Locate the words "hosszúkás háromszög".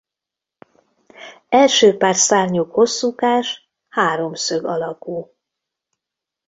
2.73-4.65